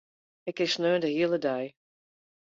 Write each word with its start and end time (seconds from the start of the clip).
Ik 0.49 0.55
kin 0.57 0.71
sneon 0.73 1.03
de 1.03 1.09
hiele 1.15 1.39
dei. 1.45 1.65